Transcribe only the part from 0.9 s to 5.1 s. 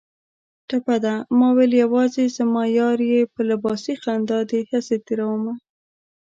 ده: ماوېل یوازې زما یار یې په لباسي خندا دې هسې